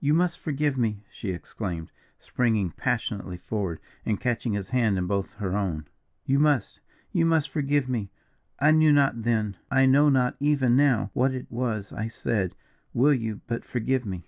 [0.00, 5.32] "You must forgive me," she exclaimed, springing passionately forward, and catching his hand in both
[5.36, 5.86] her own,
[6.26, 8.10] "you must you must forgive me.
[8.60, 12.54] I knew not then, I know not even now, what it was I said
[12.92, 14.26] will you but forgive me?"